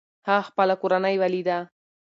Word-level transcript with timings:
هغه 0.27 0.43
خپله 0.49 0.75
کورنۍ 0.81 1.15
وليده. 1.21 1.57